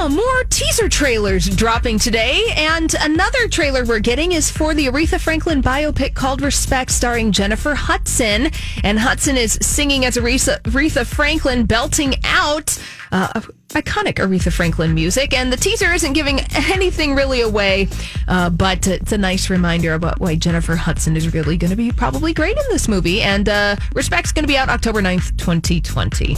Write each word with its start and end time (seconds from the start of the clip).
Oh, 0.00 0.08
more 0.08 0.44
teaser 0.48 0.88
trailers 0.88 1.48
dropping 1.48 1.98
today. 1.98 2.44
And 2.54 2.94
another 3.00 3.48
trailer 3.48 3.84
we're 3.84 3.98
getting 3.98 4.30
is 4.30 4.48
for 4.48 4.72
the 4.72 4.86
Aretha 4.86 5.20
Franklin 5.20 5.60
biopic 5.60 6.14
called 6.14 6.40
Respect, 6.40 6.92
starring 6.92 7.32
Jennifer 7.32 7.74
Hudson. 7.74 8.52
And 8.84 8.96
Hudson 8.96 9.36
is 9.36 9.58
singing 9.60 10.04
as 10.04 10.16
Aretha, 10.16 10.62
Aretha 10.62 11.04
Franklin, 11.04 11.66
belting 11.66 12.14
out 12.22 12.80
uh, 13.10 13.40
iconic 13.70 14.14
Aretha 14.14 14.52
Franklin 14.52 14.94
music. 14.94 15.34
And 15.34 15.52
the 15.52 15.56
teaser 15.56 15.92
isn't 15.92 16.12
giving 16.12 16.42
anything 16.70 17.16
really 17.16 17.40
away, 17.40 17.88
uh, 18.28 18.50
but 18.50 18.86
it's 18.86 19.10
a 19.10 19.18
nice 19.18 19.50
reminder 19.50 19.94
about 19.94 20.20
why 20.20 20.36
Jennifer 20.36 20.76
Hudson 20.76 21.16
is 21.16 21.34
really 21.34 21.56
going 21.56 21.70
to 21.70 21.76
be 21.76 21.90
probably 21.90 22.32
great 22.32 22.56
in 22.56 22.64
this 22.68 22.86
movie. 22.86 23.20
And 23.20 23.48
uh, 23.48 23.74
Respect's 23.94 24.30
going 24.30 24.44
to 24.44 24.48
be 24.48 24.56
out 24.56 24.68
October 24.68 25.02
9th, 25.02 25.36
2020. 25.38 26.36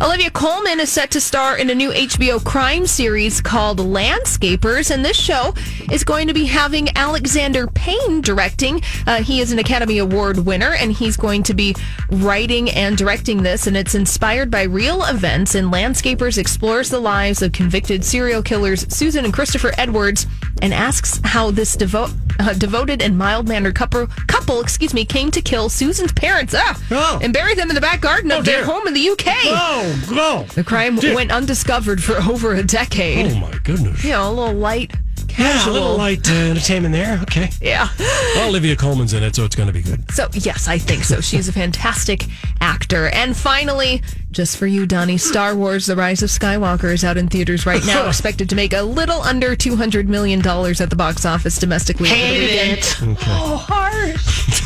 Olivia 0.00 0.30
Colman 0.30 0.80
is 0.80 0.90
set 0.90 1.10
to 1.12 1.20
star 1.20 1.56
in 1.56 1.70
a 1.70 1.74
new 1.74 1.90
HBO 1.90 2.42
crime 2.44 2.86
series 2.86 3.40
called 3.40 3.78
Landscapers, 3.78 4.90
and 4.90 5.04
this 5.04 5.16
show 5.16 5.54
is 5.92 6.02
going 6.02 6.26
to 6.28 6.34
be 6.34 6.46
having 6.46 6.88
Alexander 6.96 7.66
Payne 7.68 8.20
directing. 8.20 8.82
Uh, 9.06 9.22
he 9.22 9.40
is 9.40 9.52
an 9.52 9.58
Academy 9.58 9.98
Award 9.98 10.38
winner, 10.38 10.74
and 10.74 10.92
he's 10.92 11.16
going 11.16 11.42
to 11.44 11.54
be 11.54 11.74
writing 12.10 12.70
and 12.70 12.96
directing 12.96 13.42
this, 13.42 13.66
and 13.66 13.76
it's 13.76 13.94
inspired 13.94 14.50
by 14.50 14.62
real 14.62 15.04
events. 15.04 15.54
And 15.54 15.72
Landscapers 15.72 16.38
explores 16.38 16.88
the 16.88 17.00
lives 17.00 17.42
of 17.42 17.52
convicted 17.52 18.04
serial 18.04 18.42
killers 18.42 18.86
Susan 18.92 19.24
and 19.24 19.34
Christopher 19.34 19.72
Edwards, 19.78 20.26
and 20.62 20.74
asks 20.74 21.20
how 21.24 21.50
this 21.50 21.76
devo- 21.76 22.12
uh, 22.40 22.52
devoted 22.54 23.02
and 23.02 23.16
mild-mannered 23.16 23.74
couple, 23.74 24.06
couple, 24.26 24.60
excuse 24.60 24.94
me, 24.94 25.04
came 25.04 25.30
to 25.30 25.40
kill 25.42 25.68
Susan's 25.68 26.12
parents, 26.12 26.54
ah, 26.56 26.80
Oh. 26.90 27.18
and 27.22 27.32
bury 27.32 27.54
them 27.54 27.68
in 27.70 27.74
the 27.74 27.80
back 27.80 28.00
garden 28.00 28.30
of 28.30 28.44
their 28.44 28.64
home 28.64 28.86
in 28.86 28.94
the 28.94 29.08
UK. 29.10 29.26
Oh, 29.46 30.06
go. 30.10 30.42
The 30.54 30.64
crime 30.64 30.96
Dear. 30.96 31.14
went 31.14 31.30
undiscovered 31.32 32.02
for 32.02 32.16
over 32.30 32.54
a 32.54 32.62
decade. 32.62 33.32
Oh, 33.32 33.38
my 33.40 33.58
goodness. 33.64 34.02
You 34.04 34.10
know, 34.10 34.30
a 34.30 34.32
little 34.32 34.54
light, 34.54 34.92
Yeah, 35.38 35.68
a 35.68 35.70
little 35.70 35.96
light 35.96 36.30
uh, 36.30 36.34
entertainment 36.34 36.92
there. 36.94 37.18
Okay. 37.22 37.50
Yeah. 37.60 37.88
Well, 37.98 38.48
Olivia 38.48 38.76
Colman's 38.76 39.12
in 39.12 39.22
it, 39.22 39.34
so 39.36 39.44
it's 39.44 39.56
going 39.56 39.66
to 39.68 39.72
be 39.72 39.82
good. 39.82 40.10
So, 40.12 40.28
yes, 40.32 40.68
I 40.68 40.78
think 40.78 41.04
so. 41.04 41.20
She's 41.20 41.48
a 41.48 41.52
fantastic 41.52 42.26
actor. 42.60 43.08
And 43.08 43.36
finally, 43.36 44.02
just 44.30 44.56
for 44.56 44.66
you, 44.66 44.86
Donnie, 44.86 45.18
Star 45.18 45.54
Wars 45.54 45.86
The 45.86 45.96
Rise 45.96 46.22
of 46.22 46.30
Skywalker 46.30 46.92
is 46.92 47.04
out 47.04 47.16
in 47.16 47.28
theaters 47.28 47.66
right 47.66 47.84
now, 47.86 48.06
expected 48.08 48.48
to 48.50 48.56
make 48.56 48.72
a 48.72 48.82
little 48.82 49.20
under 49.22 49.56
$200 49.56 50.06
million 50.06 50.40
at 50.46 50.90
the 50.90 50.96
box 50.96 51.24
office 51.24 51.58
domestically. 51.58 52.08
Hate 52.08 52.78
it. 52.78 53.02
Okay. 53.02 53.16
Oh, 53.30 53.56
harsh. 53.68 54.62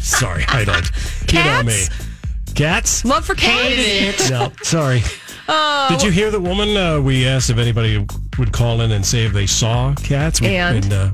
Sorry, 0.00 0.44
I 0.48 0.64
don't. 0.64 0.90
You 1.32 1.44
know 1.44 1.62
me. 1.62 1.72
Cats? 1.72 2.52
Cats? 2.54 3.04
Love 3.04 3.24
for 3.24 3.34
Hate 3.34 4.14
cats. 4.16 4.28
it. 4.28 4.30
No, 4.30 4.52
sorry. 4.62 5.02
Oh. 5.48 5.86
Did 5.90 6.02
you 6.02 6.10
hear 6.10 6.30
the 6.30 6.40
woman? 6.40 6.76
Uh, 6.76 7.00
we 7.00 7.26
asked 7.26 7.50
if 7.50 7.58
anybody 7.58 8.04
would 8.38 8.52
call 8.52 8.80
in 8.80 8.92
and 8.92 9.04
say 9.04 9.24
if 9.24 9.32
they 9.32 9.46
saw 9.46 9.94
cats. 9.94 10.40
We- 10.40 10.56
And? 10.56 10.92
uh, 10.92 11.10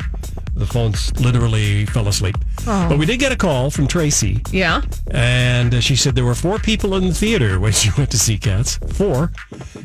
the 0.55 0.67
phones 0.67 1.19
literally 1.21 1.87
fell 1.87 2.09
asleep. 2.09 2.37
Oh. 2.67 2.89
But 2.89 2.99
we 2.99 3.07
did 3.07 3.19
get 3.21 3.31
a 3.33 3.37
call 3.37 3.71
from 3.71 3.87
Tracy, 3.87 4.43
Yeah. 4.51 4.83
and 5.13 5.73
uh, 5.73 5.81
she 5.81 5.95
said 5.95 6.17
there 6.17 6.25
were 6.25 6.35
four 6.35 6.59
people 6.59 6.97
in 6.97 7.07
the 7.07 7.15
theater 7.15 7.61
when 7.65 7.73
she 7.73 7.91
went 7.97 8.11
to 8.11 8.19
see 8.19 8.37
cats. 8.39 8.77
Four. 8.95 9.31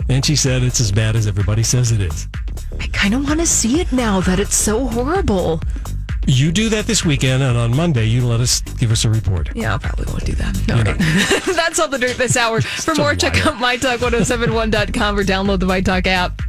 And 0.09 0.26
she 0.26 0.36
said 0.36 0.64
it's 0.64 0.80
as 0.80 0.92
bad 0.92 1.16
as 1.16 1.28
everybody 1.28 1.62
says 1.64 1.92
it 1.92 2.02
is. 2.02 2.28
I 2.80 2.88
kind 2.88 3.14
of 3.14 3.24
want 3.28 3.40
to 3.40 3.46
see 3.46 3.80
it 3.81 3.92
now 3.94 4.20
that 4.22 4.40
it's 4.40 4.56
so 4.56 4.88
horrible. 4.88 5.62
You 6.25 6.51
do 6.51 6.69
that 6.69 6.85
this 6.85 7.03
weekend, 7.03 7.44
and 7.44 7.57
on 7.57 7.75
Monday, 7.75 8.06
you 8.06 8.25
let 8.25 8.39
us 8.39 8.61
give 8.61 8.91
us 8.91 9.03
a 9.06 9.09
report. 9.09 9.50
Yeah, 9.56 9.75
I 9.75 9.78
probably 9.78 10.06
won't 10.06 10.25
do 10.25 10.34
that. 10.34 10.67
No. 10.67 11.53
That's 11.53 11.79
all 11.79 11.88
the 11.88 11.97
dirt 11.97 12.17
this 12.17 12.38
hour. 12.38 12.61
For 12.61 12.95
more, 12.95 13.16
check 13.16 13.45
out 13.45 13.56
mytalk1071.com 13.56 15.19
or 15.19 15.23
download 15.23 15.59
the 15.59 15.66
MyTalk 15.66 16.07
app. 16.07 16.41